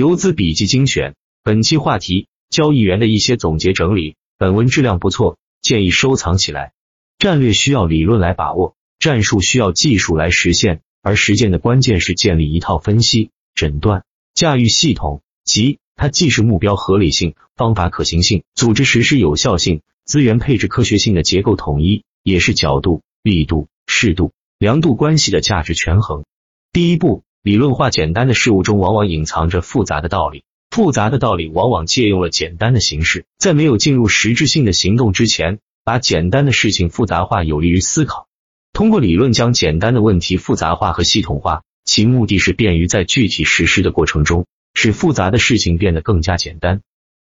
[0.00, 4.16] 游资笔记精选，本期话题：交易员的一些总结整理。
[4.38, 6.72] 本文质量不错，建议收藏起来。
[7.18, 26.24] 战略需要理论来把握，战术需要技术来实现，而实践的关键是建立一套分析、诊断、驾驭系统，即它既是目标合理性、方法可行性、组织实施有效性、资源配置科学性的结构统一，也是角度、力度、适度、量度关系的价值权衡。
[26.72, 27.22] 第一步。
[27.42, 30.44] 理论化简单的事物中，往往隐藏着复杂的道理。
[30.70, 38.28] 复杂的道理往往借用了简单的形式，在没有进入实质性的行动之前，把简单的事情复杂化，有利于思考。
[38.74, 46.82] 通过理论将简单的问题复杂化和系统化，其目的是便于在具体实施的过程中，使复杂的事情变得更加简单。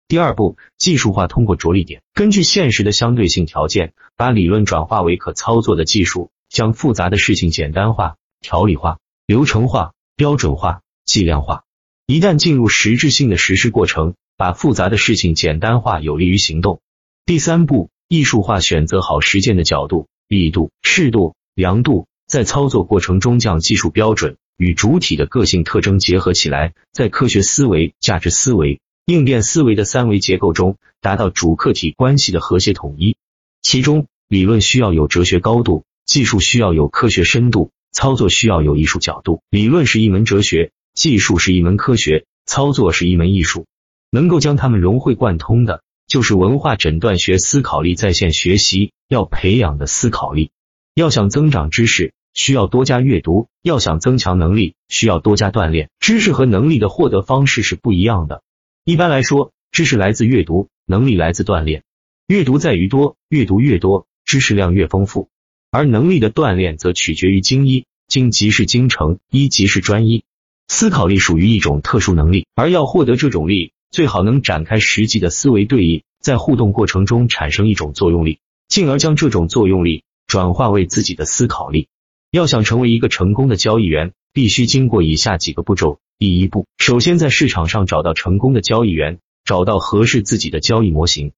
[0.09, 9.93] 第二步，技术化，通过着力点，根据现实的相对性条件，把理论转化为可操作的技术，将复杂的事情简单化、条理化、流程化。
[10.17, 11.65] 标准化、计量化，
[12.07, 16.81] 一旦进入实质性的实施过程，把复杂的事情简单化，有利于行动。
[17.27, 33.19] 第三步，艺术化，选择好实践的角度、力度、适度、量度，在操作过程中将技术标准与主体的个性特征结合起来，在科学思维、价值思维、应变思维的三维结构中，达到主客体关系的和谐统一。
[33.61, 37.71] 其中，理论需要有哲学高度，技术需要有科学深度。
[37.97, 43.65] 操作需要有艺术角度，理论是一门哲学，技术是一门科学，操作是一门艺术。
[44.11, 50.51] 能够将它们融会贯通的，就是文化诊断学思考力在线学习要培养的思考力。
[50.95, 55.89] 要想增长知识，需要多加阅读；要想增强能力，需要多加锻炼。
[55.99, 58.43] 知识和能力的获得方式是不一样的。
[58.85, 61.83] 一般来说，知识来自阅读，能力来自锻炼。
[62.27, 65.31] 阅读在于多，阅读越多，知识量越丰富。
[65.77, 70.25] 而能力的锻炼则取决于精一，精即是精诚，一即是专一。
[70.69, 78.39] 思考力属于一种特殊能力，而要获得这种力，最好能展开实际的思维对弈，在互动过程中产生一种作用力，
[78.69, 81.89] 进而将这种作用力转化为自己的思考力。
[82.31, 85.99] 要想成为一个成功的交易员，必须经过以下几个步骤。
[86.19, 91.33] 第一步，首先在市场上找到成功的交易员，找到合适自己的交易模型。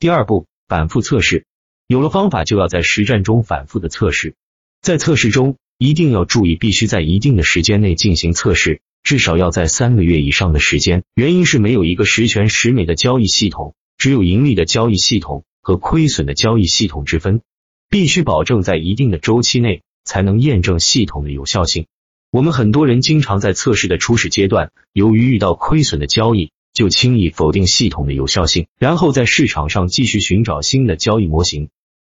[0.00, 1.46] 第二步，反复测试。
[1.86, 4.34] 有了方法，就要在实战中反复的测试。
[4.80, 11.04] 在测试中，一定要注意，必须在一定的时间内进行测试，至少要在三个月以上的时间。
[11.14, 17.42] 原因是没有一个十全十美的交易系统，只有盈利的交易系统和亏损的交易系统之分。
[17.90, 21.86] 必须保证在一定的周期内，才能验证系统的有效性。
[22.32, 31.68] 我们很多人经常在测试的初始阶段，由于遇到亏损的交易，就轻易否定系统的有效性，然后在市场上继续寻找新的交易模型。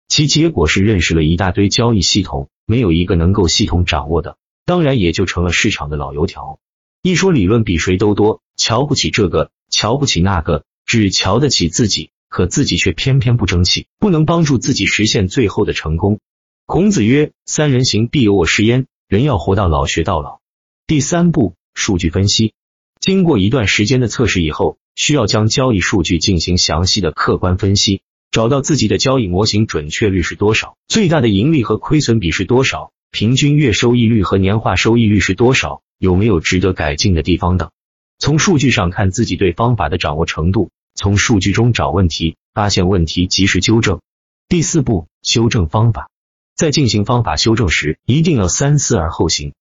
[0.09, 6.59] 其结果是认识了一大堆交易系统，没有一个能够系统掌握的，当然也就成了市场的老油条。
[7.03, 16.21] 一说理论比谁都多，瞧不起这个，瞧不起那个，只瞧得起自己，可自己却偏偏不争气，不能帮助自己实现最后的成功。
[16.67, 20.41] 孔子曰：“三人行，必有我师焉。”人要活到老，学到老。
[20.87, 22.55] 第三步，数据分析。
[23.01, 28.01] 经过一段时间的测试以后，需要将交易数据进行详细的客观分析。
[28.35, 37.71] 找到自己的交易模型准确率是多少，最大的盈利和亏损比是多少，平均月收益率和年化收益率是多少，有没有值得改进的地方等。
[38.19, 44.01] 从数据上看自己对方法的掌握程度，从数据中找问题，发现问题及时纠正。
[44.49, 46.11] 第四步，修正方法。
[46.57, 49.53] 在进行方法修正时，一定要三思而后行。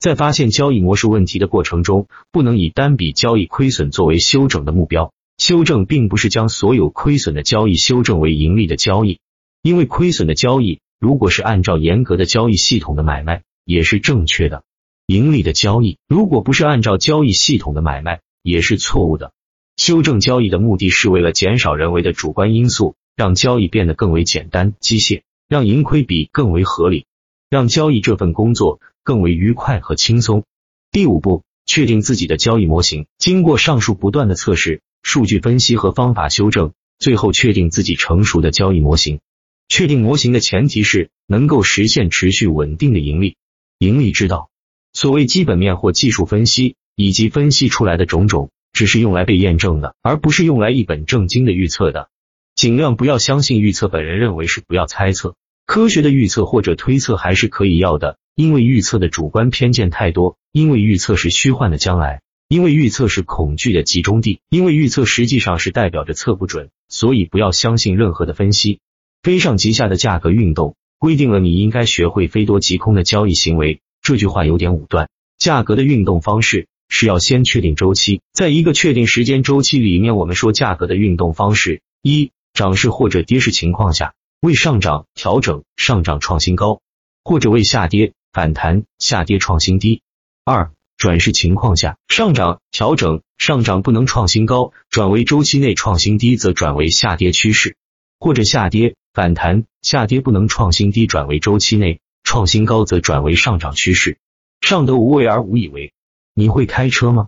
[0.00, 5.12] 在发现交易模式问题的过程中，不能以单笔交易亏损作为修整的目标。
[5.42, 9.18] 修正并不是将所有亏损的交易修正为盈利的交易，
[9.60, 14.62] 因为亏损的交易如果是按照严格的交易系统的买卖，也是正确的；
[15.08, 19.32] 盈利的交易如果不是按照交易系统的买卖，也是错误的。
[19.76, 27.06] 修正交易的目的是为了减少人为的主观因素，让交易变得更为简单、机械，让盈亏比更为合理，
[27.50, 30.44] 让交易这份工作更为愉快和轻松。
[30.92, 33.06] 第五步，确定自己的交易模型。
[33.18, 34.82] 经过上述不断的测试。
[35.02, 39.20] 数据分析和方法修正，最后确定自己成熟的交易模型。
[39.68, 43.36] 确定模型的前提是能够实现持续稳定的盈利。
[43.78, 44.50] 盈利之道，
[44.92, 52.08] 所谓基本面或技术分析以及分析出来的种种，只是用来被验证的，而不是用来一本正经的预测的。
[52.54, 55.34] 尽量不要相信预测，本人认为是不要猜测。
[55.64, 62.20] 科学的预测或者推测还是可以要的，因为预测的主观偏见太多，因为预测是虚幻的将来。
[62.52, 68.78] 因为预测是恐惧的集中地，因为预测实际上是代表着测不准，所以不要相信任何的分析。
[69.22, 75.08] 飞上即下的价格运动规定了你应该学会非多即空的交易行为，这句话有点武断。
[75.38, 84.12] 价格的运动方式是要先确定周期，在一个确定时间周期里面，我们说价格的运动方式：一、涨势或者跌势情况下，
[84.42, 86.82] 为上涨调整，上涨创新高，
[87.24, 90.02] 或者为下跌反弹，下跌创新低；
[90.44, 90.70] 二、
[91.02, 97.76] 转势情况下，上涨调整，上涨不能创新高，转为周期内创新低，则转为下跌趋势，
[98.20, 104.18] 或者下跌反弹，下跌不能创新低，转为周期内创新高，则转为上涨趋势。
[104.60, 105.92] 上得无为而无以为。
[106.34, 107.26] 你会开车吗？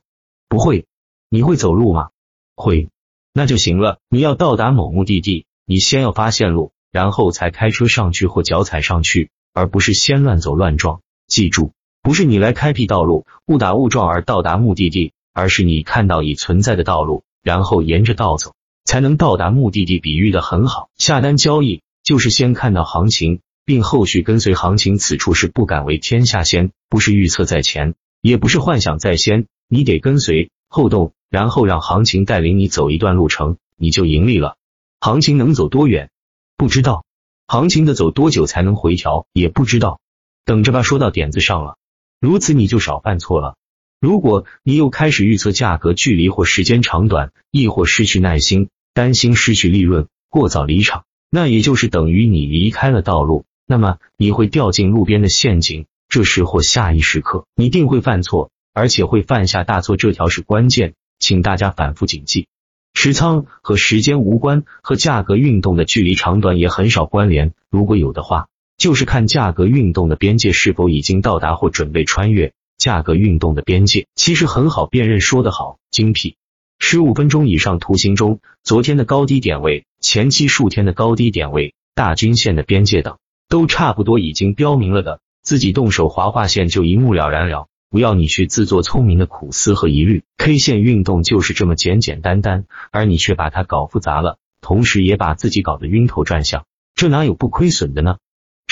[0.48, 0.86] 不会。
[1.28, 2.10] 你会走路吗？
[2.54, 2.90] 会。
[3.32, 3.98] 那就行了。
[4.08, 11.00] 你要到达某目的地，你先要发现路，然后才开车上去或脚踩上去，而不是先乱走乱撞。
[11.26, 11.72] 记住。
[12.04, 18.52] 不是你来开辟道路，误打误撞而到达目的地，而是你看到已存在的道路，然后沿着道走，
[18.84, 20.00] 才能到达目的地。
[20.00, 24.98] 比喻的很好，下单交易就是先看到行情，并后续跟随行情。
[24.98, 34.58] 此处是不敢为天下先，不是预测在前，也不是幻想在先，你得跟随后动，然后让行情带领你走一段路程，你就盈利了。
[35.00, 36.10] 行情能走多远？
[36.58, 37.06] 不知道。
[37.46, 39.24] 行情的走多久才能回调？
[39.32, 40.00] 也不知道。
[40.44, 40.82] 等着吧。
[40.82, 41.76] 说到点子上了。
[42.24, 43.56] 如此你就少犯错了。
[44.00, 53.44] 如果你又开始预测价格距离或时间长短，亦或失去耐心，担心失去利润，过早离场，那也就是等于你离开了道路。
[53.66, 59.98] 那么你会掉进路边的陷阱，这时或下一时刻你定会犯错，而且会犯下大错。
[59.98, 62.48] 这条是关键，请大家反复谨记。
[62.94, 67.52] 持仓和时间无关，和价格运动的距离长短也很少关联。
[67.68, 68.46] 如果有的话。
[68.84, 75.22] 就是看价格运动的边界是否已经到达或准备穿越价格运动的边界，其实很好辨认。
[75.22, 76.36] 说得好，精辟。
[76.78, 83.16] 十五分钟以上图形中，昨天的高低点位、前期数天的高低点位、大均线的边界等，
[83.48, 87.68] 都差不多已经标明了的，自己动手划划线就一目了然了。
[87.88, 98.16] 不要你去自作聪明的苦思和疑虑，K 线运动就是这么简简单单，而你却把它搞复杂了，同时也把自己搞得晕头转向，这哪有不亏损的呢？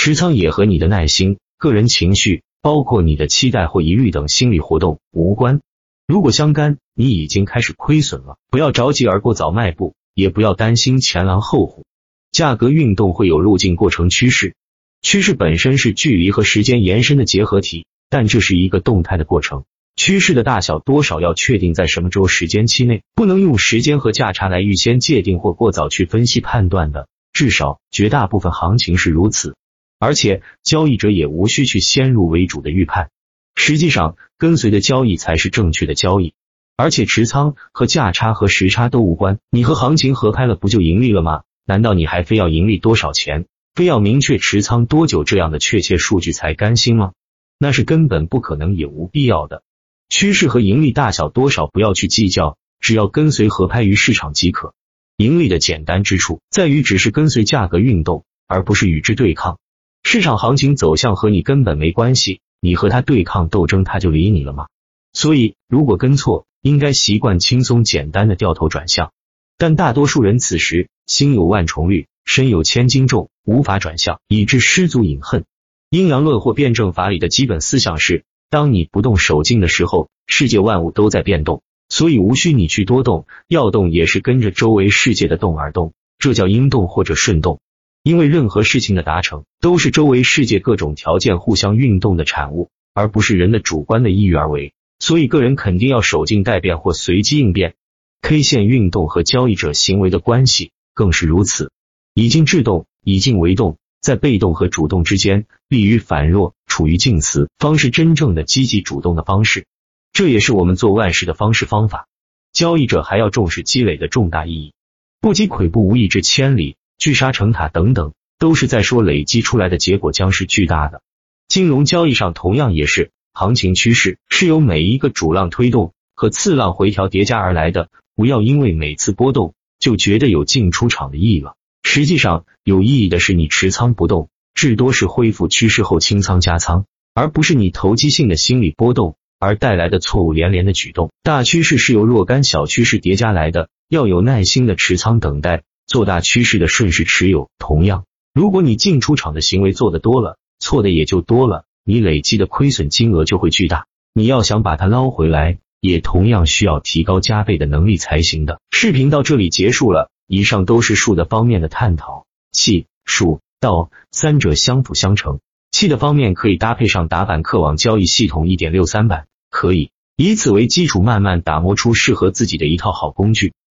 [0.04, 5.60] 持仓也和你的耐心、个人情绪，包括你的期待或疑虑等心理活动无关。
[6.08, 11.84] 如果相干，你已经开始亏损了，不要着急而过早迈步，也不要担心前狼后虎。
[12.32, 14.56] 价格运动会有路径过程趋势，
[15.02, 19.62] 趋势本身是距离和时间延伸的结合体，但这是一个动态的过程。
[19.94, 29.54] 趋势的大小多少要确定在什么周时间期内，不能用时间和价差来预先界定或过早去分析判断的，至少绝大部分行情是如此。
[30.02, 33.10] 而且交易者也无需去先入为主的预判，
[33.54, 36.34] 实际上跟随的交易才是正确的交易。
[36.76, 41.42] 而且持仓和价差和时差都无关，你和行情合拍了不就盈利了吗？
[41.64, 43.46] 难道你还非要盈利多少钱，
[43.76, 47.12] 非要明确持仓多久这样的确切数据才甘心吗？
[47.56, 49.62] 那是根本不可能也无必要的。
[50.08, 54.74] 趋势和盈利大小多少不要去计较，只要跟随合拍于市场即可。
[55.16, 59.60] 盈利的简单之处在于只是跟随价格运动，而不是与之对抗。
[60.02, 64.66] 市场行情走向和你根本没关系，你和他对抗斗争，他就理你了吗？
[65.12, 69.12] 所以，如果跟错，应该习惯轻松简单的掉头转向。
[69.56, 75.44] 但大多数人此时心有万重虑，身有千斤重，无法转向，以致失足饮恨。
[75.88, 87.60] 阴阳论或辩证法里的基本思想是：当你不动手劲的时候，世界万物都在变动，所以无需你去多动，要动也是跟着周围世界的动而动，这叫阴动或者顺动。
[88.02, 94.74] 因为任何事情的达成，都是周围世界各种条件互相运动的产物，而不是人的主观的意欲而为。
[94.98, 97.74] 所以，个人肯定要守静待变或随机应变。
[98.20, 101.70] K 线运动和交易者行为的关系更是如此。
[102.14, 109.66] 以静制动，以静为动，在被动和主动之间，利于反弱，处于静词，方是真正的积极主动的方式。
[110.12, 112.08] 这也是我们做万事的方式方法。
[112.52, 114.74] 交易者还要重视积累的重大意义，
[115.20, 116.76] 不积跬步，无以至千里。
[117.02, 121.02] 聚沙成塔等等，都是在说累积出来的结果将是巨大的。
[121.48, 127.88] 金融交易上同样也是，行情趋势是由每一个主浪推动和次浪回调叠加而来的。
[128.14, 131.56] 不要因为每次波动就觉得有进出场的意义了。
[131.82, 141.10] 实际上有意义的是你持仓不动，至多是恢复趋势后清仓加仓，而不是你投机性的心理波动而带来的错误连连的举动。
[141.24, 145.64] 大趋势是由若干小趋势叠加来的，要有耐心的持仓等待。
[145.92, 153.84] 做大趋势的顺势持有，同样，如果你进出场的行为做的多了，错的也就多了，你累积的亏损金额就会巨大。
[154.14, 158.58] 你要想把它捞回来，也同样需要提高加倍的能力才行的。
[158.70, 165.40] 视频到这里结束了，以上都是术的方面的探讨，气、术、道三者相辅相成。
[165.72, 169.90] 气的方面可以搭配上打板客网交易系统一点六三版，可以。
[170.16, 173.52] 以此为基础，慢慢打磨出适合自己的一套好工具。